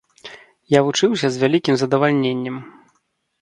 [0.75, 2.57] Я вучыўся з вялікім задавальненнем.